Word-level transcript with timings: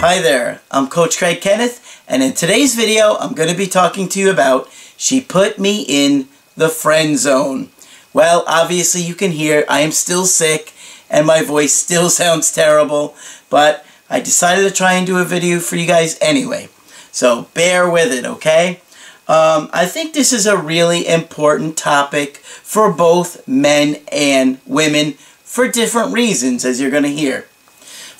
Hi 0.00 0.18
there, 0.18 0.62
I'm 0.70 0.88
Coach 0.88 1.18
Craig 1.18 1.42
Kenneth, 1.42 2.02
and 2.08 2.22
in 2.22 2.32
today's 2.32 2.74
video, 2.74 3.18
I'm 3.18 3.34
going 3.34 3.50
to 3.50 3.54
be 3.54 3.66
talking 3.66 4.08
to 4.08 4.18
you 4.18 4.30
about 4.30 4.70
She 4.96 5.20
Put 5.20 5.58
Me 5.58 5.84
in 5.86 6.26
the 6.56 6.70
Friend 6.70 7.18
Zone. 7.18 7.68
Well, 8.14 8.42
obviously 8.46 9.02
you 9.02 9.14
can 9.14 9.32
hear 9.32 9.66
I 9.68 9.80
am 9.80 9.90
still 9.90 10.24
sick, 10.24 10.72
and 11.10 11.26
my 11.26 11.42
voice 11.42 11.74
still 11.74 12.08
sounds 12.20 12.50
terrible, 12.50 13.14
but 13.50 13.84
I 14.08 14.20
decided 14.20 14.66
to 14.66 14.74
try 14.74 14.94
and 14.94 15.06
do 15.06 15.18
a 15.18 15.24
video 15.24 15.60
for 15.60 15.76
you 15.76 15.86
guys 15.86 16.16
anyway. 16.22 16.70
So 17.12 17.48
bear 17.52 17.90
with 17.90 18.10
it, 18.10 18.24
okay? 18.24 18.80
Um, 19.28 19.68
I 19.70 19.84
think 19.84 20.14
this 20.14 20.32
is 20.32 20.46
a 20.46 20.56
really 20.56 21.06
important 21.06 21.76
topic 21.76 22.38
for 22.38 22.90
both 22.90 23.46
men 23.46 24.00
and 24.10 24.60
women 24.64 25.12
for 25.44 25.68
different 25.68 26.14
reasons, 26.14 26.64
as 26.64 26.80
you're 26.80 26.90
going 26.90 27.02
to 27.02 27.10
hear. 27.10 27.49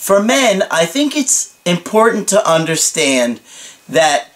For 0.01 0.23
men, 0.23 0.65
I 0.71 0.87
think 0.87 1.15
it's 1.15 1.59
important 1.67 2.27
to 2.29 2.51
understand 2.51 3.39
that 3.87 4.33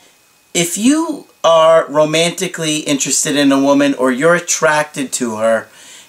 if 0.53 0.77
you 0.77 1.27
are 1.43 1.87
romantically 1.89 2.81
interested 2.81 3.35
in 3.35 3.51
a 3.51 3.59
woman 3.59 3.95
or 3.95 4.13
you're 4.13 4.35
attracted 4.35 5.11
to 5.15 5.37
her, 5.37 5.69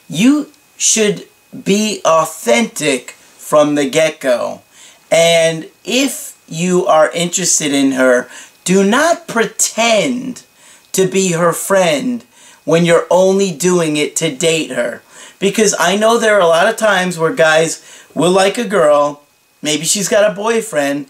you 0.09 0.51
should 0.75 1.29
be 1.63 2.01
authentic 2.03 3.12
from 3.12 3.75
the 3.75 3.89
get-go. 3.89 4.62
And 5.09 5.69
if 5.85 6.37
you 6.49 6.85
are 6.85 7.09
interested 7.12 7.71
in 7.71 7.93
her, 7.93 8.29
do 8.65 8.84
not 8.84 9.25
pretend 9.25 10.43
to 10.91 11.07
be 11.07 11.31
her 11.31 11.53
friend 11.53 12.25
when 12.65 12.84
you're 12.84 13.07
only 13.09 13.53
doing 13.53 13.95
it 13.95 14.17
to 14.17 14.35
date 14.35 14.71
her. 14.71 15.01
Because 15.40 15.73
I 15.79 15.95
know 15.95 16.17
there 16.17 16.35
are 16.35 16.41
a 16.41 16.47
lot 16.47 16.67
of 16.67 16.75
times 16.75 17.17
where 17.17 17.34
guys 17.34 17.81
will 18.13 18.31
like 18.31 18.57
a 18.57 18.67
girl 18.67 19.21
Maybe 19.66 19.84
she's 19.84 20.08
got 20.08 20.30
a 20.30 20.35
boyfriend. 20.35 21.08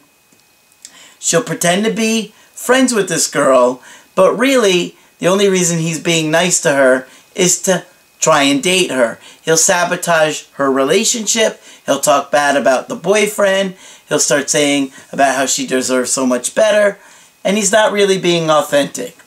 She'll 1.19 1.43
pretend 1.43 1.83
to 1.83 1.91
be 1.91 2.33
friends 2.53 2.93
with 2.93 3.09
this 3.09 3.29
girl, 3.29 3.83
but 4.15 4.33
really, 4.39 4.95
the 5.19 5.27
only 5.27 5.49
reason 5.49 5.79
he's 5.79 5.99
being 5.99 6.31
nice 6.31 6.61
to 6.61 6.71
her 6.71 7.05
is 7.35 7.61
to 7.63 7.85
try 8.21 8.43
and 8.43 8.63
date 8.63 8.91
her. 8.91 9.19
He'll 9.43 9.57
sabotage 9.57 10.45
her 10.53 10.71
relationship. 10.71 11.61
He'll 11.85 11.99
talk 11.99 12.31
bad 12.31 12.55
about 12.55 12.87
the 12.87 12.95
boyfriend. 12.95 13.75
He'll 14.07 14.19
start 14.19 14.49
saying 14.49 14.93
about 15.11 15.35
how 15.35 15.47
she 15.47 15.67
deserves 15.67 16.13
so 16.13 16.25
much 16.25 16.55
better. 16.55 16.97
And 17.43 17.57
he's 17.57 17.73
not 17.73 17.91
really 17.91 18.17
being 18.17 18.49
authentic. 18.49 19.17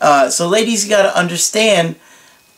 Uh, 0.00 0.28
so 0.28 0.48
ladies, 0.48 0.82
you 0.82 0.90
got 0.90 1.02
to 1.02 1.16
understand 1.16 1.94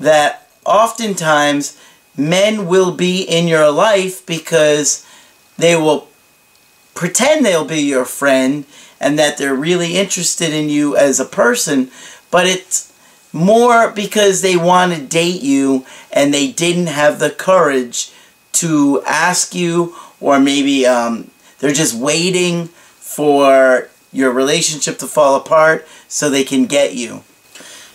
that 0.01 0.49
oftentimes 0.65 1.79
men 2.17 2.67
will 2.67 2.93
be 2.93 3.21
in 3.21 3.47
your 3.47 3.71
life 3.71 4.25
because 4.25 5.05
they 5.59 5.77
will 5.77 6.09
pretend 6.95 7.45
they'll 7.45 7.65
be 7.65 7.83
your 7.83 8.05
friend 8.05 8.65
and 9.01 9.19
that 9.19 9.37
they're 9.37 9.55
really 9.55 9.97
interested 9.97 10.53
in 10.53 10.69
you 10.69 10.97
as 10.97 11.21
a 11.21 11.25
person, 11.25 11.91
but 12.31 12.47
it's 12.47 12.93
more 13.33 13.91
because 13.91 14.41
they 14.41 14.57
want 14.57 14.95
to 14.95 15.01
date 15.01 15.43
you 15.43 15.85
and 16.11 16.33
they 16.33 16.51
didn't 16.51 16.87
have 16.87 17.19
the 17.19 17.31
courage 17.31 18.11
to 18.53 19.03
ask 19.07 19.55
you 19.55 19.95
or 20.21 20.41
maybe 20.41 20.87
um, 20.87 21.31
they're 21.59 21.73
just 21.73 21.95
waiting 21.95 22.67
for 22.67 23.89
your 24.13 24.33
relationship 24.33 24.99
to 24.99 25.07
fall 25.07 25.37
apart 25.37 25.87
so 26.09 26.31
they 26.31 26.45
can 26.45 26.65
get 26.65 26.95
you. 26.95 27.23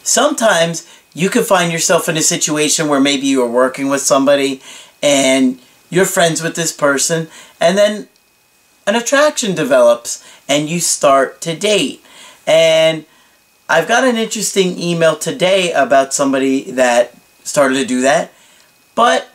Sometimes 0.03 0.87
you 1.13 1.29
can 1.29 1.43
find 1.43 1.71
yourself 1.71 2.07
in 2.07 2.17
a 2.17 2.21
situation 2.21 2.87
where 2.87 2.99
maybe 2.99 3.27
you 3.27 3.41
are 3.41 3.49
working 3.49 3.89
with 3.89 4.01
somebody 4.01 4.61
and 5.01 5.59
you're 5.93 6.05
friends 6.05 6.41
with 6.41 6.55
this 6.55 6.71
person, 6.71 7.27
and 7.61 7.77
then 7.77 8.07
an 8.87 8.95
attraction 8.95 9.53
develops 9.55 10.25
and 10.49 10.67
you 10.69 10.79
start 10.79 11.39
to 11.41 11.55
date. 11.55 12.03
And 12.47 13.05
I've 13.69 13.87
got 13.87 14.03
an 14.03 14.17
interesting 14.17 14.79
email 14.79 15.15
today 15.15 15.71
about 15.71 16.13
somebody 16.13 16.71
that 16.71 17.15
started 17.43 17.75
to 17.75 17.85
do 17.85 18.01
that, 18.01 18.33
but 18.95 19.29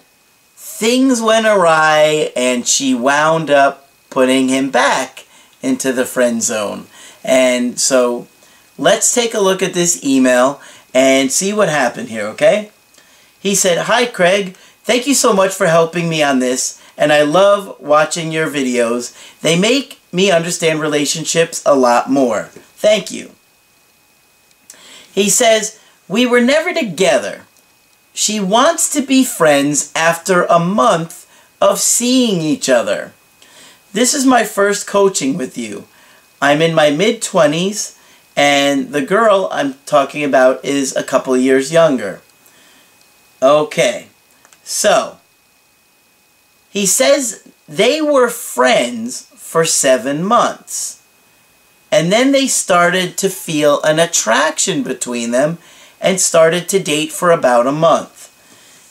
things 0.56 1.20
went 1.20 1.46
awry 1.46 2.32
and 2.36 2.66
she 2.66 2.94
wound 2.94 3.50
up 3.50 3.88
putting 4.10 4.48
him 4.48 4.70
back 4.70 5.26
into 5.62 5.92
the 5.92 6.04
friend 6.04 6.42
zone. 6.42 6.86
And 7.25 7.78
so 7.78 8.26
let's 8.76 9.14
take 9.14 9.34
a 9.34 9.40
look 9.40 9.62
at 9.62 9.75
this 9.75 10.04
email 10.04 10.60
and 10.92 11.30
see 11.30 11.52
what 11.52 11.69
happened 11.69 12.08
here, 12.08 12.26
okay? 12.28 12.70
He 13.40 13.54
said, 13.54 13.86
Hi, 13.86 14.06
Craig. 14.06 14.56
Thank 14.88 15.06
you 15.06 15.12
so 15.12 15.34
much 15.34 15.53
for 15.53 15.66
helping 15.66 16.09
me 16.09 16.22
on 16.22 16.38
this, 16.38 16.81
and 16.97 17.12
I 17.12 17.21
love 17.21 17.78
watching 17.78 18.32
your 18.32 18.49
videos. 18.49 19.15
They 19.43 19.60
make 19.60 20.00
me 20.12 20.31
understand 20.31 20.81
relationships 20.81 21.62
a 21.66 21.76
lot 21.76 22.09
more. 22.09 22.44
Thank 22.54 23.10
you. 23.10 23.32
He 25.12 25.28
says, 25.28 25.78
We 26.09 26.25
were 26.25 26.41
never 26.41 26.72
together. 26.72 27.43
She 28.15 28.41
wants 28.41 28.91
to 28.94 29.03
be 29.03 29.26
friends 29.26 29.93
after 29.94 30.44
a 30.44 30.59
month 30.59 31.31
of 31.60 31.81
seeing 31.81 32.41
each 32.41 32.70
other. 32.70 33.12
This 33.93 34.15
is 34.15 34.25
my 34.25 34.43
first 34.43 34.87
coaching 34.87 35.37
with 35.37 35.59
you. 35.59 35.84
I'm 36.41 36.62
in 36.62 36.75
my 36.75 36.88
mid-20s, 36.88 37.99
and 38.34 38.88
the 38.93 39.03
girl 39.03 39.50
I'm 39.53 39.75
talking 39.84 40.25
about 40.25 40.65
is 40.65 40.97
a 40.97 41.05
couple 41.05 41.37
years 41.37 41.70
younger. 41.70 42.22
Okay. 43.43 44.06
So, 44.71 45.17
he 46.69 46.84
says 46.84 47.49
they 47.67 48.03
were 48.03 48.29
friends 48.29 49.23
for 49.34 49.65
seven 49.65 50.23
months. 50.23 51.03
And 51.91 52.12
then 52.12 52.33
they 52.33 52.47
started 52.49 53.17
to 53.17 53.31
feel 53.31 53.81
an 53.83 53.99
attraction 53.99 54.83
between 54.83 55.31
them 55.31 55.56
and 56.03 56.21
started 56.21 56.69
to 56.69 56.83
date 56.83 57.12
for 57.12 57.31
about 57.31 57.67
a 57.67 57.73
month. 57.73 58.29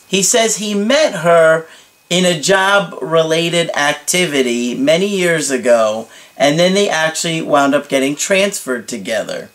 He 0.08 0.24
says 0.24 0.58
he 0.58 0.74
met 0.74 1.18
her 1.18 1.68
in 2.09 2.26
a 2.26 2.42
job-related 2.42 3.70
activity 3.78 4.74
many 4.74 5.06
years 5.06 5.52
ago, 5.52 6.08
and 6.36 6.58
then 6.58 6.74
they 6.74 6.90
actually 6.90 7.44
wound 7.44 7.76
up 7.76 7.88
getting 7.88 8.16
transferred 8.16 8.88
together. 8.88 9.52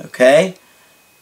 Okay? 0.00 0.54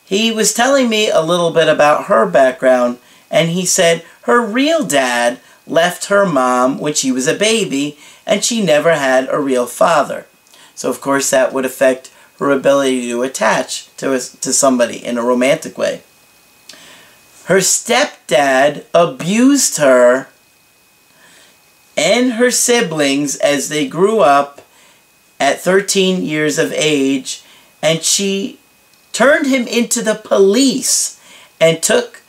He 0.04 0.30
was 0.30 0.52
telling 0.52 0.90
me 0.90 1.08
a 1.08 1.22
little 1.22 1.52
bit 1.52 1.68
about 1.68 2.04
her 2.04 2.26
background, 2.26 2.98
and 3.30 3.48
he 3.48 3.64
said 3.64 4.04
her 4.26 4.44
real 4.44 4.84
dad 4.84 5.38
left 5.68 6.06
her 6.06 6.26
mom 6.26 6.78
when 6.78 6.94
she 6.94 7.12
was 7.12 7.28
a 7.28 7.34
baby, 7.34 7.96
and 8.26 8.44
she 8.44 8.60
never 8.60 8.94
had 8.94 9.28
a 9.30 9.38
real 9.38 9.66
father. 9.66 10.26
So, 10.74 10.90
of 10.90 11.00
course, 11.00 11.30
that 11.30 11.52
would 11.52 11.64
affect 11.64 12.12
her 12.40 12.50
ability 12.50 13.08
to 13.08 13.22
attach 13.22 13.86
to, 13.98 14.12
a, 14.12 14.18
to 14.18 14.52
somebody 14.52 15.04
in 15.04 15.16
a 15.16 15.22
romantic 15.22 15.78
way. 15.78 16.02
Her 17.44 17.58
stepdad 17.58 18.84
abused 18.92 19.78
her 19.78 20.26
and 21.96 22.32
her 22.32 22.50
siblings 22.50 23.36
as 23.36 23.68
they 23.68 23.86
grew 23.86 24.20
up 24.20 24.60
at 25.38 25.60
13 25.60 26.24
years 26.24 26.58
of 26.58 26.72
age, 26.72 27.44
and 27.80 28.02
she 28.02 28.58
turned 29.12 29.46
him 29.46 29.68
into 29.68 30.02
the 30.02 30.16
police 30.16 31.20
and 31.60 31.80
took 31.80 32.22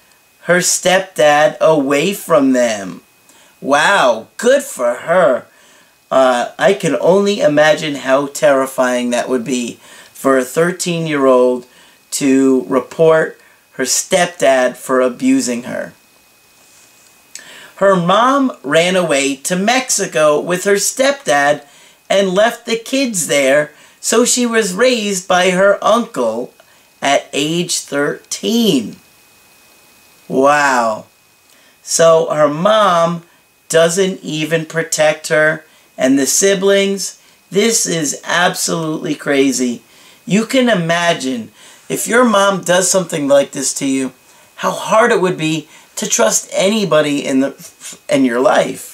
her 0.48 0.60
stepdad 0.60 1.60
away 1.60 2.14
from 2.14 2.54
them. 2.54 3.02
Wow, 3.60 4.28
good 4.38 4.64
for 4.64 4.94
her. 4.94 5.46
Uh, 6.10 6.52
I 6.58 6.74
can 6.74 6.96
only 7.02 7.42
imagine 7.42 7.96
how 7.96 8.28
terrifying 8.28 9.10
that 9.10 9.28
would 9.28 9.44
be 9.44 9.74
for 10.14 10.38
a 10.38 10.44
13-year-old 10.44 11.68
to 12.12 12.64
report 12.70 13.42
her 13.74 13.84
stepdad 13.84 14.78
for 14.78 15.02
abusing 15.02 15.64
her. 15.64 15.92
Her 17.76 17.98
mom 17.98 18.54
ran 18.64 18.96
away 18.96 19.36
to 19.36 19.58
Mexico 19.58 20.40
with 20.40 20.64
her 20.64 20.76
stepdad 20.76 21.66
and 22.10 22.30
left 22.30 22.66
the 22.66 22.78
kids 22.78 23.28
there, 23.28 23.74
so 24.00 24.24
she 24.24 24.46
was 24.46 24.74
raised 24.74 25.28
by 25.28 25.50
her 25.50 25.78
uncle 25.84 26.54
at 27.02 27.28
age 27.34 27.80
13. 27.80 28.96
Wow. 30.28 31.06
So 31.82 32.30
her 32.30 32.50
mom 32.50 33.24
doesn't 33.70 34.22
even 34.22 34.66
protect 34.66 35.28
her 35.30 35.66
and 35.98 36.18
the 36.18 36.26
siblings. 36.26 37.22
This 37.50 37.86
is 37.86 38.22
absolutely 38.24 39.16
crazy. 39.16 39.82
You 40.26 40.46
can 40.46 40.70
imagine 40.70 41.52
if 41.90 42.08
your 42.08 42.26
mom 42.26 42.62
does 42.62 42.92
something 42.92 43.28
like 43.28 43.52
this 43.52 43.74
to 43.76 43.86
you, 43.86 44.12
how 44.56 44.72
hard 44.72 45.12
it 45.12 45.22
would 45.22 45.38
be 45.38 45.70
to 45.96 46.08
trust 46.08 46.50
anybody 46.52 47.26
in 47.26 47.40
the 47.40 47.98
in 48.10 48.26
your 48.26 48.40
life. 48.40 48.94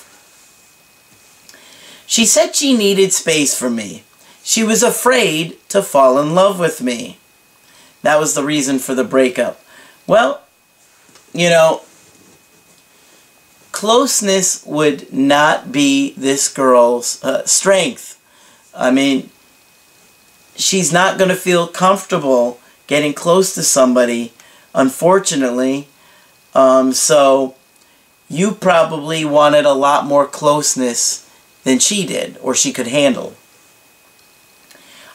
She 2.06 2.26
said 2.26 2.56
she 2.56 2.78
needed 2.78 3.12
space 3.12 3.58
from 3.58 3.76
me. 3.76 4.04
She 4.44 4.64
was 4.64 4.84
afraid 4.84 5.58
to 5.70 5.82
fall 5.82 6.20
in 6.20 6.36
love 6.36 6.60
with 6.60 6.82
me. 6.82 7.18
That 8.04 8.20
was 8.20 8.36
the 8.36 8.44
reason 8.44 8.78
for 8.78 8.94
the 8.94 9.04
breakup. 9.04 9.64
Well, 10.06 10.43
you 11.34 11.50
know, 11.50 11.82
closeness 13.72 14.64
would 14.66 15.12
not 15.12 15.72
be 15.72 16.14
this 16.16 16.48
girl's 16.48 17.24
uh, 17.24 17.46
strength. 17.46 18.20
I 18.76 18.92
mean, 18.92 19.30
she's 20.56 20.94
not 20.94 21.18
going 21.18 21.30
to 21.30 21.36
feel 21.36 21.68
comfortable 21.68 22.60
getting 22.88 23.14
close 23.14 23.56
to 23.56 23.64
somebody, 23.64 24.34
unfortunately. 24.74 25.88
Um, 26.54 26.94
so, 26.94 27.56
you 28.30 28.52
probably 28.52 29.26
wanted 29.26 29.66
a 29.66 29.74
lot 29.74 30.06
more 30.06 30.26
closeness 30.26 31.30
than 31.64 31.80
she 31.80 32.06
did, 32.06 32.38
or 32.42 32.54
she 32.54 32.72
could 32.72 32.88
handle. 32.88 33.34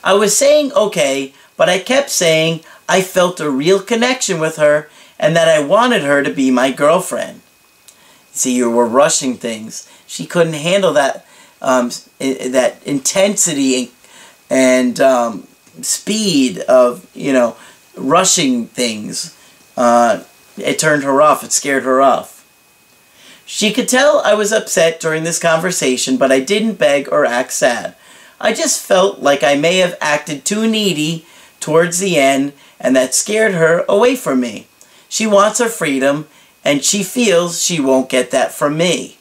I 0.03 0.15
was 0.15 0.37
saying 0.37 0.73
okay, 0.73 1.33
but 1.57 1.69
I 1.69 1.79
kept 1.79 2.11
saying 2.11 2.61
I 2.89 3.03
felt 3.03 3.41
a 3.41 3.51
real 3.51 3.81
connection 3.81 4.41
with 4.41 4.57
her 4.57 4.89
and 5.19 5.35
that 5.37 5.49
I 5.49 5.61
wanted 5.61 6.03
her 6.03 6.23
to 6.23 6.33
be 6.33 6.51
my 6.51 6.71
girlfriend. 6.71 7.43
See, 8.33 8.55
you 8.55 8.71
were 8.71 8.87
rushing 8.87 9.35
things. 9.35 9.91
She 10.07 10.27
couldn't 10.27 10.55
handle 10.55 10.93
that 10.93 11.27
um, 11.61 11.91
that 12.19 12.81
intensity 12.85 13.91
and 14.49 15.01
um, 15.01 15.47
speed 15.83 16.61
of 16.61 17.09
you 17.15 17.33
know 17.33 17.57
rushing 17.97 18.67
things. 18.67 19.37
Uh, 19.77 20.23
it 20.57 20.79
turned 20.79 21.05
her 21.05 21.21
off. 21.21 21.45
It 21.45 21.53
scared 21.53 21.85
her 21.85 22.01
off. 22.01 22.39
She 23.45 23.73
could 23.73 23.89
tell 23.89 24.21
I 24.21 24.35
was 24.35 24.53
upset 24.53 25.01
during 25.01 25.25
this 25.25 25.39
conversation, 25.39 26.17
but 26.17 26.31
I 26.31 26.41
didn't 26.41 26.75
beg 26.75 27.09
or 27.11 27.25
act 27.25 27.53
sad. 27.53 27.97
I 28.41 28.53
just 28.53 28.85
felt 28.85 29.21
like 29.21 29.43
I 29.43 29.57
may 29.57 29.79
have 29.79 29.97
acted 30.01 30.45
too 30.45 30.69
needy 30.69 31.25
towards 31.59 31.99
the 31.99 32.19
end, 32.19 32.53
and 32.79 32.95
that 32.95 33.15
scared 33.15 33.55
her 33.55 33.85
away 33.89 34.17
from 34.17 34.41
me. 34.41 34.67
She 35.09 35.27
wants 35.27 35.59
her 35.59 35.69
freedom, 35.69 36.29
and 36.65 36.85
she 36.85 37.03
feels 37.03 37.63
she 37.63 37.81
won't 37.81 38.11
get 38.11 38.31
that 38.31 38.53
from 38.53 38.77
me. 38.77 39.19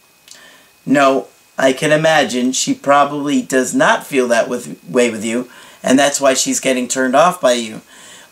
No, 0.85 1.27
I 1.57 1.73
can 1.73 1.91
imagine 1.91 2.51
she 2.51 2.73
probably 2.73 3.41
does 3.41 3.73
not 3.73 4.05
feel 4.05 4.27
that 4.29 4.49
with, 4.49 4.83
way 4.87 5.09
with 5.09 5.23
you, 5.23 5.49
and 5.83 5.97
that's 5.97 6.21
why 6.21 6.33
she's 6.33 6.59
getting 6.59 6.87
turned 6.87 7.15
off 7.15 7.41
by 7.41 7.53
you. 7.53 7.81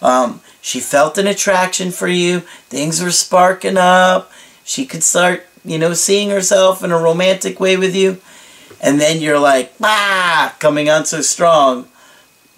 Um, 0.02 0.42
she 0.62 0.80
felt 0.80 1.18
an 1.18 1.28
attraction 1.28 1.92
for 1.92 2.08
you, 2.08 2.42
things 2.70 3.02
were 3.02 3.12
sparking 3.12 3.78
up, 3.78 4.32
she 4.64 4.86
could 4.86 5.04
start, 5.04 5.46
you 5.64 5.78
know, 5.78 5.94
seeing 5.94 6.30
herself 6.30 6.84
in 6.84 6.92
a 6.92 6.98
romantic 6.98 7.60
way 7.60 7.78
with 7.78 7.96
you, 7.96 8.22
and 8.82 9.00
then 9.00 9.22
you're 9.22 9.40
like, 9.40 9.74
ah, 9.82 10.56
coming 10.60 10.90
on 10.90 11.06
so 11.06 11.22
strong 11.22 11.88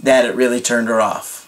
that 0.01 0.25
it 0.25 0.35
really 0.35 0.61
turned 0.61 0.88
her 0.88 1.01
off. 1.01 1.45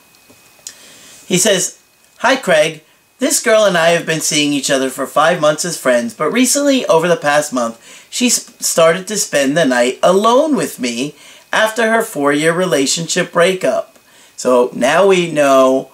He 1.28 1.38
says, 1.38 1.80
Hi, 2.18 2.36
Craig. 2.36 2.84
This 3.20 3.44
girl 3.44 3.66
and 3.66 3.78
I 3.78 3.90
have 3.90 4.06
been 4.06 4.22
seeing 4.22 4.54
each 4.54 4.72
other 4.72 4.90
for 4.90 5.06
five 5.06 5.42
months 5.42 5.66
as 5.66 5.78
friends, 5.78 6.14
but 6.14 6.32
recently, 6.32 6.86
over 6.86 7.08
the 7.10 7.18
past 7.18 7.52
month, 7.52 8.08
she 8.10 8.30
started 8.30 9.08
to 9.08 9.18
spend 9.18 9.58
the 9.58 9.66
night 9.66 10.00
alone 10.02 10.56
with 10.56 10.80
me 10.80 11.16
after 11.52 11.92
her 11.92 12.02
four-year 12.02 12.54
relationship 12.54 13.34
breakup. 13.34 14.00
So 14.38 14.72
now 14.74 15.06
we 15.06 15.30
know 15.30 15.92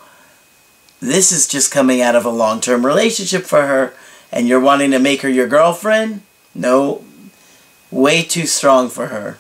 this 0.99 1.31
is 1.31 1.47
just 1.47 1.71
coming 1.71 1.99
out 1.99 2.15
of 2.15 2.25
a 2.25 2.29
long-term 2.29 2.85
relationship 2.85 3.43
for 3.43 3.63
her, 3.63 3.93
and 4.31 4.47
you're 4.47 4.59
wanting 4.59 4.91
to 4.91 4.99
make 4.99 5.23
her 5.23 5.29
your 5.29 5.47
girlfriend? 5.47 6.21
No, 6.53 7.03
way 7.89 8.21
too 8.21 8.45
strong 8.45 8.87
for 8.87 9.07
her. 9.07 9.39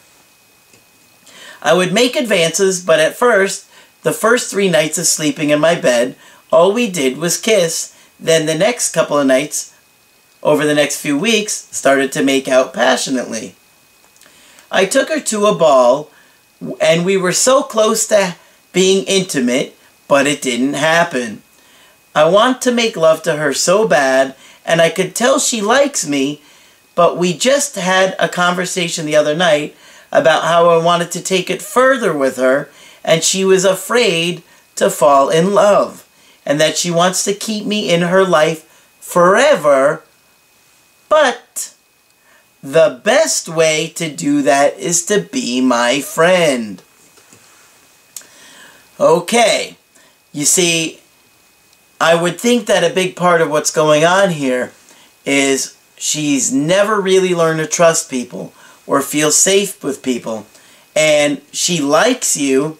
I 1.61 1.73
would 1.73 1.93
make 1.93 2.15
advances, 2.15 2.83
but 2.83 2.99
at 2.99 3.15
first, 3.15 3.69
the 4.01 4.11
first 4.11 4.49
three 4.49 4.69
nights 4.69 4.97
of 4.97 5.05
sleeping 5.05 5.51
in 5.51 5.59
my 5.59 5.75
bed, 5.75 6.15
all 6.55 6.71
we 6.71 6.89
did 6.89 7.17
was 7.17 7.37
kiss. 7.37 7.93
Then 8.17 8.45
the 8.45 8.55
next 8.55 8.93
couple 8.93 9.19
of 9.19 9.27
nights, 9.27 9.75
over 10.41 10.65
the 10.65 10.73
next 10.73 11.01
few 11.01 11.17
weeks, 11.17 11.53
started 11.75 12.13
to 12.13 12.23
make 12.23 12.47
out 12.47 12.73
passionately. 12.73 13.55
I 14.71 14.85
took 14.85 15.09
her 15.09 15.19
to 15.19 15.47
a 15.47 15.53
ball, 15.53 16.09
and 16.79 17.05
we 17.05 17.17
were 17.17 17.33
so 17.33 17.61
close 17.61 18.07
to 18.07 18.37
being 18.71 19.03
intimate, 19.05 19.75
but 20.07 20.27
it 20.27 20.41
didn't 20.41 20.75
happen. 20.75 21.43
I 22.15 22.29
want 22.29 22.61
to 22.61 22.71
make 22.71 22.95
love 22.95 23.21
to 23.23 23.35
her 23.35 23.53
so 23.53 23.85
bad, 23.85 24.33
and 24.65 24.81
I 24.81 24.89
could 24.89 25.13
tell 25.13 25.39
she 25.39 25.61
likes 25.61 26.07
me, 26.07 26.41
but 26.95 27.17
we 27.17 27.33
just 27.37 27.75
had 27.75 28.15
a 28.17 28.29
conversation 28.29 29.05
the 29.05 29.17
other 29.17 29.35
night 29.35 29.75
about 30.09 30.45
how 30.45 30.69
I 30.69 30.81
wanted 30.81 31.11
to 31.11 31.21
take 31.21 31.49
it 31.49 31.61
further 31.61 32.15
with 32.15 32.37
her, 32.37 32.69
and 33.03 33.23
she 33.23 33.43
was 33.43 33.65
afraid 33.65 34.41
to 34.75 34.89
fall 34.89 35.29
in 35.29 35.53
love 35.53 36.04
and 36.45 36.59
that 36.59 36.77
she 36.77 36.91
wants 36.91 37.23
to 37.25 37.33
keep 37.33 37.65
me 37.65 37.91
in 37.91 38.01
her 38.01 38.23
life 38.23 38.63
forever. 38.99 40.03
But 41.09 41.73
the 42.61 42.99
best 43.03 43.47
way 43.49 43.87
to 43.95 44.13
do 44.13 44.41
that 44.41 44.77
is 44.77 45.05
to 45.05 45.21
be 45.21 45.61
my 45.61 46.01
friend. 46.01 46.81
Okay, 48.99 49.77
you 50.31 50.45
see, 50.45 51.01
I 51.99 52.19
would 52.19 52.39
think 52.39 52.65
that 52.67 52.89
a 52.89 52.93
big 52.93 53.15
part 53.15 53.41
of 53.41 53.49
what's 53.49 53.71
going 53.71 54.05
on 54.05 54.31
here 54.31 54.71
is 55.25 55.77
she's 55.97 56.53
never 56.53 57.01
really 57.01 57.35
learned 57.35 57.59
to 57.59 57.67
trust 57.67 58.09
people 58.09 58.53
or 58.87 59.01
feel 59.01 59.31
safe 59.31 59.83
with 59.83 60.03
people. 60.03 60.45
And 60.95 61.41
she 61.51 61.81
likes 61.81 62.37
you 62.37 62.77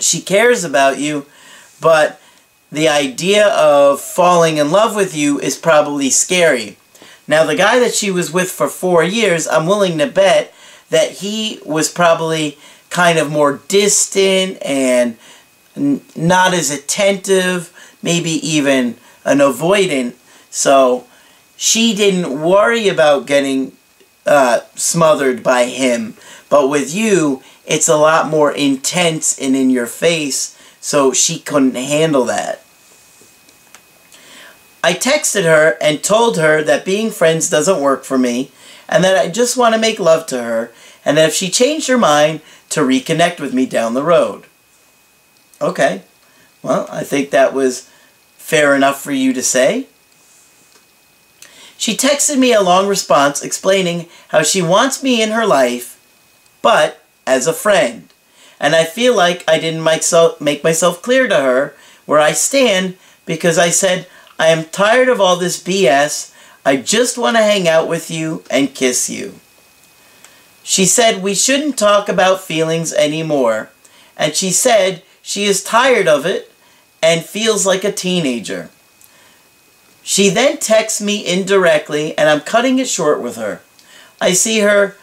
she 0.00 0.20
cares 0.20 0.64
about 0.64 0.98
you, 0.98 1.26
but 1.80 2.20
the 2.70 2.88
idea 2.88 3.48
of 3.48 4.00
falling 4.00 4.58
in 4.58 4.70
love 4.70 4.94
with 4.94 5.16
you 5.16 5.40
is 5.40 5.56
probably 5.56 6.10
scary. 6.10 6.76
Now, 7.26 7.44
the 7.44 7.56
guy 7.56 7.78
that 7.78 7.94
she 7.94 8.10
was 8.10 8.32
with 8.32 8.50
for 8.50 8.68
four 8.68 9.02
years, 9.02 9.46
I'm 9.46 9.66
willing 9.66 9.98
to 9.98 10.06
bet 10.06 10.52
that 10.90 11.12
he 11.12 11.60
was 11.64 11.90
probably 11.90 12.58
kind 12.90 13.18
of 13.18 13.30
more 13.30 13.60
distant 13.68 14.58
and 14.62 15.16
not 15.76 16.54
as 16.54 16.70
attentive, 16.70 17.72
maybe 18.02 18.30
even 18.30 18.96
an 19.24 19.38
avoidant. 19.38 20.14
So 20.50 21.06
she 21.56 21.94
didn't 21.94 22.40
worry 22.40 22.88
about 22.88 23.26
getting 23.26 23.72
uh, 24.26 24.60
smothered 24.74 25.42
by 25.42 25.64
him. 25.66 26.14
But 26.48 26.68
with 26.68 26.94
you, 26.94 27.42
it's 27.66 27.88
a 27.88 27.96
lot 27.96 28.28
more 28.28 28.50
intense 28.52 29.38
and 29.38 29.54
in 29.54 29.68
your 29.70 29.86
face, 29.86 30.57
so 30.80 31.12
she 31.12 31.38
couldn't 31.38 31.74
handle 31.74 32.24
that. 32.24 32.64
I 34.82 34.94
texted 34.94 35.44
her 35.44 35.76
and 35.80 36.02
told 36.02 36.36
her 36.38 36.62
that 36.62 36.84
being 36.84 37.10
friends 37.10 37.50
doesn't 37.50 37.80
work 37.80 38.04
for 38.04 38.16
me, 38.16 38.50
and 38.88 39.02
that 39.04 39.18
I 39.18 39.28
just 39.28 39.56
want 39.56 39.74
to 39.74 39.80
make 39.80 39.98
love 39.98 40.26
to 40.26 40.42
her, 40.42 40.72
and 41.04 41.16
that 41.16 41.28
if 41.28 41.34
she 41.34 41.50
changed 41.50 41.88
her 41.88 41.98
mind, 41.98 42.40
to 42.70 42.80
reconnect 42.80 43.40
with 43.40 43.54
me 43.54 43.66
down 43.66 43.94
the 43.94 44.02
road. 44.02 44.44
Okay, 45.60 46.02
well, 46.62 46.86
I 46.90 47.02
think 47.02 47.30
that 47.30 47.54
was 47.54 47.88
fair 48.36 48.74
enough 48.74 49.02
for 49.02 49.12
you 49.12 49.32
to 49.32 49.42
say. 49.42 49.86
She 51.76 51.96
texted 51.96 52.38
me 52.38 52.52
a 52.52 52.60
long 52.60 52.88
response 52.88 53.42
explaining 53.42 54.08
how 54.28 54.42
she 54.42 54.60
wants 54.60 55.02
me 55.02 55.22
in 55.22 55.30
her 55.30 55.46
life, 55.46 56.00
but 56.60 57.04
as 57.26 57.46
a 57.46 57.52
friend. 57.52 58.07
And 58.60 58.74
I 58.74 58.84
feel 58.84 59.14
like 59.14 59.44
I 59.46 59.58
didn't 59.58 59.84
make 60.40 60.64
myself 60.64 61.02
clear 61.02 61.28
to 61.28 61.36
her 61.36 61.74
where 62.06 62.18
I 62.18 62.32
stand 62.32 62.96
because 63.26 63.58
I 63.58 63.70
said, 63.70 64.06
I 64.38 64.48
am 64.48 64.64
tired 64.66 65.08
of 65.08 65.20
all 65.20 65.36
this 65.36 65.62
BS. 65.62 66.34
I 66.64 66.76
just 66.76 67.18
want 67.18 67.36
to 67.36 67.42
hang 67.42 67.68
out 67.68 67.88
with 67.88 68.10
you 68.10 68.42
and 68.50 68.74
kiss 68.74 69.08
you. 69.08 69.34
She 70.62 70.84
said 70.84 71.22
we 71.22 71.34
shouldn't 71.34 71.78
talk 71.78 72.08
about 72.08 72.40
feelings 72.40 72.92
anymore. 72.92 73.70
And 74.16 74.34
she 74.34 74.50
said 74.50 75.02
she 75.22 75.44
is 75.44 75.62
tired 75.62 76.08
of 76.08 76.26
it 76.26 76.52
and 77.02 77.24
feels 77.24 77.64
like 77.64 77.84
a 77.84 77.92
teenager. 77.92 78.70
She 80.02 80.30
then 80.30 80.56
texts 80.56 81.02
me 81.02 81.24
indirectly, 81.26 82.16
and 82.16 82.30
I'm 82.30 82.40
cutting 82.40 82.78
it 82.78 82.88
short 82.88 83.20
with 83.20 83.36
her. 83.36 83.60
I 84.20 84.32
see 84.32 84.60
her 84.60 84.96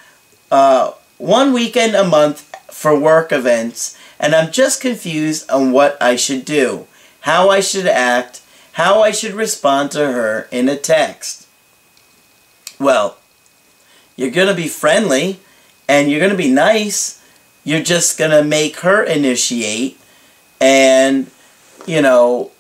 uh, 0.52 0.94
one 1.20 1.54
weekend 1.54 1.96
a 1.96 2.04
month 2.04 2.55
for 2.76 3.00
work 3.00 3.32
events, 3.32 3.98
and 4.20 4.36
I'm 4.36 4.52
just 4.52 4.82
confused 4.82 5.50
on 5.50 5.72
what 5.72 5.98
I 6.02 6.16
should 6.16 6.44
do, 6.44 6.88
how 7.22 7.50
I 7.50 7.62
should 7.62 7.88
act, 7.88 8.42
how 8.74 9.02
I 9.02 9.12
should 9.12 9.34
respond 9.34 9.92
to 9.92 10.12
her 10.12 10.48
in 10.52 10.68
a 10.68 10.76
text. 10.76 11.48
Well, 12.80 13.18
you're 14.16 14.32
going 14.32 14.50
to 14.50 14.54
be 14.54 14.68
friendly 14.68 15.40
and 15.88 16.12
you're 16.12 16.20
going 16.20 16.32
to 16.32 16.38
be 16.38 16.52
nice. 16.52 17.24
You're 17.64 17.82
just 17.82 18.18
going 18.18 18.32
to 18.32 18.44
make 18.44 18.82
her 18.82 19.02
initiate 19.02 19.98
and 20.60 21.32
you 21.86 22.02
know, 22.02 22.52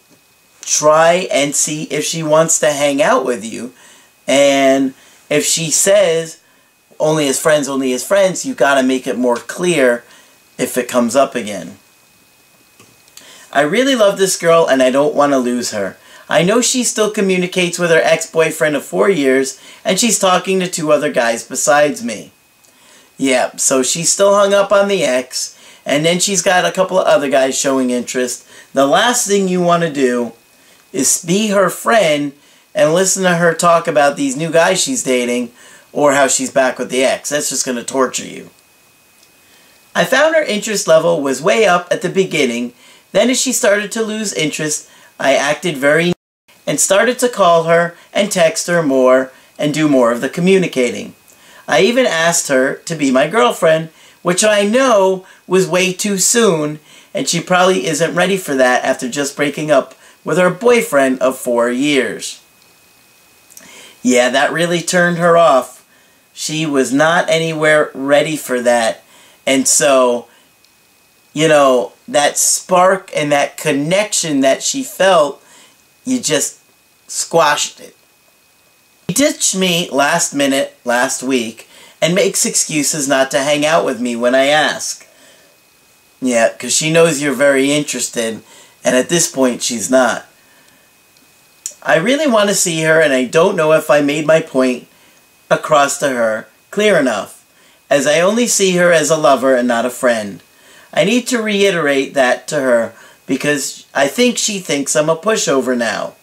try 0.61 1.27
and 1.31 1.55
see 1.55 1.83
if 1.83 2.03
she 2.03 2.23
wants 2.23 2.59
to 2.59 2.71
hang 2.71 3.01
out 3.01 3.25
with 3.25 3.43
you. 3.43 3.73
And 4.27 4.93
if 5.29 5.43
she 5.43 5.71
says 5.71 6.41
only 6.99 7.27
as 7.27 7.39
friends, 7.39 7.67
only 7.67 7.93
as 7.93 8.07
friends, 8.07 8.45
you 8.45 8.53
got 8.53 8.75
to 8.75 8.83
make 8.83 9.07
it 9.07 9.17
more 9.17 9.37
clear 9.37 10.03
if 10.57 10.77
it 10.77 10.87
comes 10.87 11.15
up 11.15 11.35
again. 11.35 11.77
I 13.51 13.61
really 13.61 13.95
love 13.95 14.17
this 14.17 14.37
girl 14.37 14.67
and 14.67 14.81
I 14.81 14.89
don't 14.89 15.15
want 15.15 15.31
to 15.31 15.37
lose 15.37 15.71
her. 15.71 15.97
I 16.27 16.43
know 16.43 16.59
she 16.61 16.83
still 16.83 17.11
communicates 17.11 17.77
with 17.77 17.91
her 17.91 18.01
ex-boyfriend 18.03 18.75
of 18.75 18.83
four 18.83 19.09
years 19.09 19.61
and 19.83 19.99
she's 19.99 20.19
talking 20.19 20.59
to 20.59 20.67
two 20.67 20.91
other 20.91 21.11
guys 21.11 21.47
besides 21.47 22.03
me. 22.03 22.31
Yeah, 23.17 23.55
so 23.55 23.83
she's 23.83 24.11
still 24.11 24.33
hung 24.33 24.53
up 24.53 24.71
on 24.71 24.87
the 24.87 25.03
ex 25.03 25.57
and 25.85 26.03
then 26.03 26.19
she's 26.19 26.41
got 26.41 26.65
a 26.65 26.71
couple 26.71 26.99
of 26.99 27.07
other 27.07 27.29
guys 27.29 27.57
showing 27.57 27.91
interest. 27.91 28.45
The 28.73 28.87
last 28.87 29.27
thing 29.27 29.47
you 29.47 29.61
want 29.61 29.83
to 29.83 29.91
do 29.91 30.33
is 30.91 31.23
be 31.23 31.49
her 31.49 31.69
friend 31.69 32.33
and 32.73 32.93
listen 32.93 33.23
to 33.23 33.35
her 33.35 33.53
talk 33.53 33.87
about 33.87 34.17
these 34.17 34.35
new 34.35 34.51
guys 34.51 34.81
she's 34.81 35.03
dating 35.03 35.51
or 35.95 36.11
how 36.11 36.27
she's 36.27 36.51
back 36.51 36.77
with 36.77 36.89
the 36.89 37.03
ex. 37.03 37.29
That's 37.29 37.49
just 37.49 37.65
going 37.65 37.77
to 37.77 37.83
torture 37.83 38.27
you. 38.27 38.49
I 39.95 40.03
found 40.03 40.35
her 40.35 40.43
interest 40.43 40.89
level 40.89 41.21
was 41.21 41.41
way 41.41 41.65
up 41.65 41.87
at 41.89 42.01
the 42.01 42.09
beginning. 42.09 42.73
Then 43.13 43.29
as 43.29 43.39
she 43.39 43.53
started 43.53 43.93
to 43.93 44.03
lose 44.03 44.33
interest, 44.33 44.89
I 45.17 45.35
acted 45.35 45.77
very 45.77 46.11
and 46.67 46.81
started 46.81 47.17
to 47.19 47.29
call 47.29 47.63
her 47.63 47.95
and 48.11 48.29
text 48.29 48.67
her 48.67 48.83
more 48.83 49.31
and 49.57 49.73
do 49.73 49.87
more 49.87 50.11
of 50.11 50.19
the 50.19 50.27
communicating. 50.27 51.15
I 51.65 51.81
even 51.81 52.05
asked 52.05 52.49
her 52.49 52.75
to 52.75 52.95
be 52.95 53.09
my 53.09 53.29
girlfriend, 53.29 53.89
which 54.21 54.43
I 54.43 54.63
know 54.63 55.25
was 55.47 55.65
way 55.65 55.93
too 55.93 56.17
soon, 56.17 56.79
and 57.13 57.29
she 57.29 57.39
probably 57.39 57.87
isn't 57.87 58.15
ready 58.15 58.35
for 58.35 58.55
that 58.55 58.83
after 58.83 59.07
just 59.07 59.37
breaking 59.37 59.71
up 59.71 59.95
with 60.25 60.37
her 60.37 60.49
boyfriend 60.49 61.21
of 61.21 61.37
four 61.37 61.69
years. 61.69 62.41
Yeah, 64.01 64.29
that 64.29 64.51
really 64.51 64.81
turned 64.81 65.19
her 65.19 65.37
off. 65.37 65.74
She 66.37 66.65
was 66.65 66.91
not 66.91 67.29
anywhere 67.29 67.91
ready 67.93 68.35
for 68.35 68.61
that. 68.61 69.05
And 69.47 69.65
so, 69.65 70.27
you 71.31 71.47
know, 71.47 71.93
that 72.09 72.37
spark 72.37 73.09
and 73.15 73.31
that 73.31 73.55
connection 73.55 74.41
that 74.41 74.61
she 74.61 74.83
felt, 74.83 75.41
you 76.03 76.19
just 76.19 76.59
squashed 77.07 77.79
it. 77.79 77.95
He 79.07 79.13
ditched 79.13 79.55
me 79.55 79.89
last 79.89 80.33
minute, 80.33 80.77
last 80.83 81.23
week, 81.23 81.69
and 82.01 82.13
makes 82.13 82.45
excuses 82.45 83.07
not 83.07 83.31
to 83.31 83.39
hang 83.39 83.65
out 83.65 83.85
with 83.85 84.01
me 84.01 84.17
when 84.17 84.35
I 84.35 84.47
ask. 84.47 85.07
Yeah, 86.21 86.49
because 86.51 86.75
she 86.75 86.91
knows 86.91 87.21
you're 87.21 87.33
very 87.33 87.71
interested, 87.71 88.41
and 88.83 88.95
at 88.95 89.07
this 89.07 89.31
point 89.31 89.61
she's 89.61 89.89
not. 89.89 90.25
I 91.81 91.95
really 91.95 92.27
want 92.27 92.49
to 92.49 92.55
see 92.55 92.81
her, 92.81 92.99
and 92.99 93.13
I 93.13 93.23
don't 93.23 93.55
know 93.55 93.71
if 93.71 93.89
I 93.89 94.01
made 94.01 94.27
my 94.27 94.41
point 94.41 94.87
across 95.49 95.97
to 95.99 96.09
her 96.09 96.47
clear 96.71 96.97
enough, 96.97 97.45
as 97.89 98.05
I 98.07 98.19
only 98.19 98.47
see 98.47 98.75
her 98.77 98.91
as 98.91 99.09
a 99.09 99.17
lover 99.17 99.55
and 99.55 99.67
not 99.67 99.85
a 99.85 99.89
friend. 99.89 100.41
I 100.93 101.03
need 101.03 101.27
to 101.27 101.41
reiterate 101.41 102.13
that 102.13 102.47
to 102.49 102.59
her, 102.59 102.93
because 103.25 103.85
I 103.93 104.07
think 104.07 104.37
she 104.37 104.59
thinks 104.59 104.95
I'm 104.95 105.09
a 105.09 105.15
pushover 105.15 105.77
now. 105.77 106.15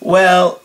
Well, 0.00 0.60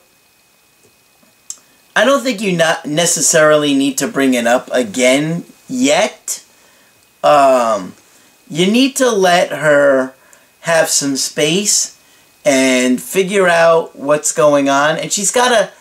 I 1.96 2.06
don't 2.06 2.24
think 2.24 2.42
you 2.42 2.56
not 2.56 2.86
necessarily 2.86 3.74
need 3.74 3.98
to 3.98 4.08
bring 4.08 4.34
it 4.34 4.48
up 4.48 4.70
again 4.72 5.46
yet. 5.68 6.44
Um, 7.24 7.96
you 8.50 8.72
need 8.72 8.96
to 8.98 9.12
let 9.12 9.50
her 9.52 10.14
have 10.62 10.90
some 10.90 11.16
space 11.16 12.00
and 12.46 13.02
figure 13.02 13.48
out 13.48 13.96
what's 13.96 14.32
going 14.32 14.70
on. 14.70 14.98
And 14.98 15.12
she's 15.12 15.32
got 15.32 15.50
to 15.50 15.72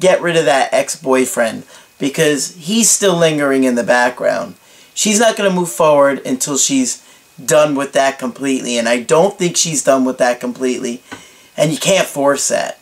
get 0.00 0.22
rid 0.22 0.36
of 0.36 0.44
that 0.44 0.72
ex-boyfriend 0.72 1.64
because 1.98 2.54
he's 2.56 2.90
still 2.90 3.16
lingering 3.16 3.64
in 3.64 3.74
the 3.74 3.82
background. 3.82 4.56
She's 4.94 5.20
not 5.20 5.36
going 5.36 5.50
to 5.50 5.56
move 5.56 5.70
forward 5.70 6.24
until 6.26 6.56
she's 6.56 7.04
done 7.42 7.74
with 7.74 7.92
that 7.92 8.18
completely. 8.18 8.78
And 8.78 8.88
I 8.88 9.02
don't 9.02 9.38
think 9.38 9.56
she's 9.56 9.82
done 9.82 10.04
with 10.04 10.18
that 10.18 10.40
completely. 10.40 11.02
And 11.56 11.72
you 11.72 11.78
can't 11.78 12.06
force 12.06 12.48
that. 12.48 12.78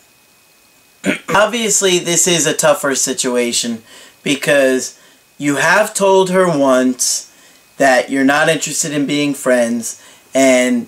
Obviously, 1.29 1.99
this 1.99 2.27
is 2.27 2.45
a 2.45 2.53
tougher 2.53 2.95
situation 2.95 3.83
because 4.23 4.99
you 5.37 5.57
have 5.57 5.93
told 5.93 6.29
her 6.29 6.47
once 6.47 7.31
that 7.77 8.09
you're 8.09 8.23
not 8.23 8.49
interested 8.49 8.93
in 8.93 9.05
being 9.05 9.33
friends 9.33 10.01
and 10.33 10.87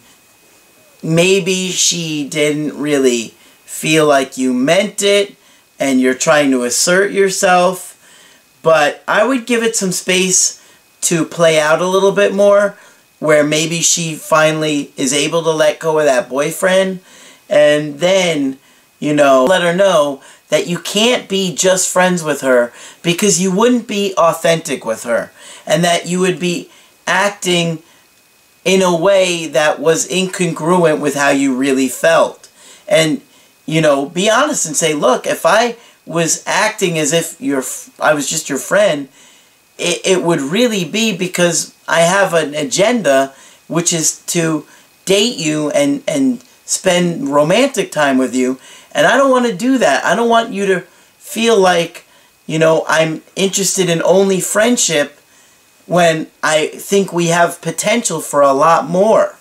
maybe 1.03 1.69
she 1.69 2.27
didn't 2.27 2.77
really 2.77 3.33
feel 3.65 4.07
like 4.07 4.37
you 4.37 4.53
meant 4.53 5.03
it 5.03 5.35
and 5.79 5.99
you're 5.99 6.13
trying 6.13 6.51
to 6.51 6.63
assert 6.63 7.11
yourself 7.11 7.91
but 8.61 9.03
I 9.07 9.25
would 9.25 9.45
give 9.45 9.61
it 9.61 9.75
some 9.75 9.91
space 9.91 10.61
to 11.01 11.23
play 11.23 11.59
out 11.59 11.81
a 11.81 11.87
little 11.87 12.11
bit 12.11 12.33
more 12.33 12.77
where 13.19 13.43
maybe 13.43 13.81
she 13.81 14.15
finally 14.15 14.91
is 14.97 15.13
able 15.13 15.43
to 15.43 15.51
let 15.51 15.79
go 15.79 15.99
of 15.99 16.05
that 16.05 16.29
boyfriend 16.29 16.99
and 17.49 17.99
then 17.99 18.57
you 18.99 19.13
know 19.13 19.45
let 19.45 19.61
her 19.61 19.75
know 19.75 20.21
that 20.49 20.67
you 20.67 20.77
can't 20.79 21.27
be 21.27 21.53
just 21.55 21.91
friends 21.91 22.23
with 22.23 22.41
her 22.41 22.71
because 23.01 23.41
you 23.41 23.55
wouldn't 23.55 23.87
be 23.87 24.13
authentic 24.17 24.85
with 24.85 25.03
her 25.03 25.31
and 25.65 25.83
that 25.83 26.07
you 26.07 26.19
would 26.19 26.39
be 26.39 26.69
acting 27.07 27.81
in 28.63 28.81
a 28.81 28.95
way 28.95 29.47
that 29.47 29.79
was 29.79 30.07
incongruent 30.07 30.99
with 30.99 31.15
how 31.15 31.29
you 31.29 31.55
really 31.55 31.87
felt. 31.87 32.49
And, 32.87 33.21
you 33.65 33.81
know, 33.81 34.07
be 34.07 34.29
honest 34.29 34.65
and 34.65 34.75
say, 34.75 34.93
look, 34.93 35.25
if 35.25 35.45
I 35.45 35.75
was 36.05 36.43
acting 36.45 36.97
as 36.97 37.13
if 37.13 37.39
you're, 37.41 37.63
I 37.99 38.13
was 38.13 38.29
just 38.29 38.49
your 38.49 38.59
friend, 38.59 39.09
it, 39.77 40.01
it 40.05 40.23
would 40.23 40.41
really 40.41 40.85
be 40.85 41.15
because 41.15 41.75
I 41.87 42.01
have 42.01 42.33
an 42.33 42.53
agenda, 42.53 43.33
which 43.67 43.91
is 43.91 44.23
to 44.27 44.65
date 45.05 45.37
you 45.37 45.71
and, 45.71 46.03
and 46.07 46.41
spend 46.65 47.29
romantic 47.29 47.91
time 47.91 48.17
with 48.17 48.35
you. 48.35 48.59
And 48.91 49.05
I 49.05 49.17
don't 49.17 49.31
want 49.31 49.45
to 49.45 49.55
do 49.55 49.77
that. 49.79 50.05
I 50.05 50.15
don't 50.15 50.29
want 50.29 50.51
you 50.51 50.65
to 50.67 50.81
feel 51.17 51.59
like, 51.59 52.05
you 52.45 52.59
know, 52.59 52.85
I'm 52.87 53.21
interested 53.35 53.89
in 53.89 54.01
only 54.03 54.39
friendship 54.39 55.19
when 55.85 56.27
I 56.41 56.67
think 56.67 57.11
we 57.11 57.27
have 57.27 57.61
potential 57.61 58.21
for 58.21 58.41
a 58.41 58.53
lot 58.53 58.89
more. 58.89 59.34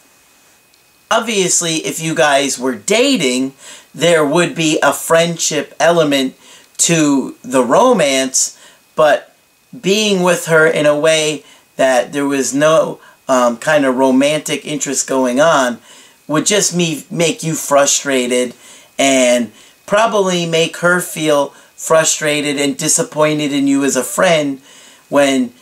Obviously, 1.15 1.77
if 1.77 2.01
you 2.01 2.15
guys 2.15 2.59
were 2.59 2.75
dating, 2.75 3.53
there 3.95 4.27
would 4.27 4.55
be 4.55 4.79
a 4.83 4.93
friendship 4.93 5.73
element 5.79 6.35
to 6.79 7.37
the 7.43 7.63
romance, 7.63 8.59
but 8.97 9.35
being 9.81 10.23
with 10.23 10.47
her 10.47 10.67
in 10.67 10.87
a 10.87 10.99
way 10.99 11.45
that 11.77 12.13
there 12.13 12.27
was 12.27 12.53
no 12.53 12.99
um, 13.29 13.57
kind 13.59 13.85
of 13.85 13.97
romantic 13.97 14.67
interest 14.67 15.09
going 15.09 15.41
on 15.41 15.79
would 16.27 16.47
just 16.47 16.75
me 16.75 17.05
make 17.11 17.43
you 17.43 17.55
frustrated 17.55 18.55
and 18.99 19.53
probably 19.87 20.47
make 20.47 20.79
her 20.79 21.01
feel 21.01 21.49
frustrated 21.77 22.57
and 22.57 22.77
disappointed 22.77 23.53
in 23.53 23.69
you 23.69 23.85
as 23.85 23.95
a 23.95 24.03
friend 24.03 24.61
when 25.09 25.53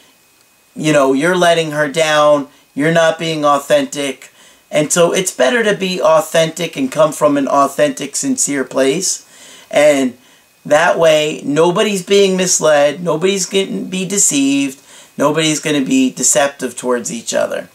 you 0.75 0.93
know, 0.93 1.13
you're 1.13 1.37
letting 1.37 1.73
her 1.73 1.89
down, 1.89 2.49
you're 2.75 2.93
not 2.93 3.19
being 3.19 3.45
authentic. 3.45 4.32
And 4.73 4.91
so 4.91 5.13
it's 5.13 5.37
better 5.37 5.63
to 5.63 5.77
be 5.77 6.01
authentic 6.01 6.77
and 6.77 6.91
come 6.91 7.13
from 7.13 7.37
an 7.37 7.47
authentic, 7.47 8.17
sincere 8.17 8.65
place. 8.65 9.29
And 9.71 10.17
that 10.65 10.99
way, 10.99 11.43
nobody's 11.45 12.05
being 12.05 12.37
misled, 12.37 13.03
nobody's 13.03 13.47
going 13.47 13.85
to 13.85 13.91
be 13.91 14.07
deceived, 14.07 14.83
nobody's 15.19 15.61
going 15.61 15.79
to 15.79 15.87
be 15.87 16.11
deceptive 16.11 16.75
towards 16.75 17.13
each 17.13 17.35
other. 17.35 17.69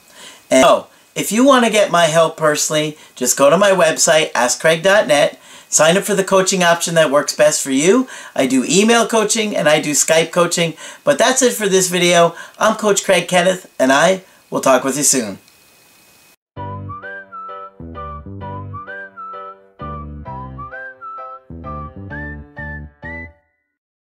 And 0.50 0.66
so, 0.66 0.88
if 1.16 1.32
you 1.32 1.46
want 1.46 1.66
to 1.66 1.72
get 1.72 1.92
my 1.92 2.06
help 2.06 2.36
personally, 2.36 2.98
just 3.16 3.38
go 3.38 3.50
to 3.50 3.58
my 3.58 3.72
website, 3.72 4.32
askcraig.net, 4.32 5.39
Sign 5.70 5.98
up 5.98 6.06
for 6.06 6.16
the 6.16 6.24
coaching 6.24 6.63
option 6.63 6.96
that 6.96 7.12
works 7.12 7.36
best 7.36 7.62
for 7.62 7.72
you. 7.72 8.08
I 8.34 8.48
do 8.48 8.66
email 8.68 9.06
coaching 9.06 9.54
and 9.54 9.68
I 9.68 9.82
do 9.82 9.92
Skype 9.92 10.32
coaching. 10.32 10.75
But 11.04 11.18
that's 11.18 11.42
it 11.42 11.54
for 11.54 11.68
this 11.68 11.89
video. 11.89 12.36
I'm 12.58 12.77
Coach 12.77 13.04
Craig 13.04 13.27
Kenneth 13.27 13.70
and 13.77 13.92
I 13.92 14.24
will 14.50 14.62
talk 14.62 14.86
with 14.86 14.96
you 14.96 15.04
soon. 15.04 15.39